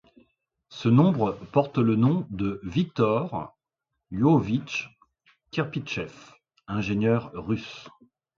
Ce 0.69 0.89
nombre 0.89 1.33
porte 1.53 1.77
le 1.77 1.95
nom 1.95 2.25
de 2.31 2.59
Viktor 2.63 3.55
Lvovitch 4.09 4.89
Kirpitchev, 5.51 6.11
ingénieur 6.65 7.29
russe. 7.35 7.87